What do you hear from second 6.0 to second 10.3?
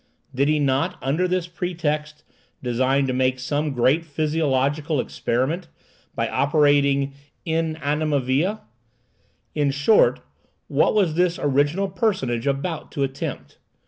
by operating in anima vili? In short,